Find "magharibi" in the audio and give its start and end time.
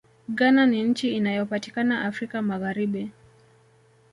2.41-3.11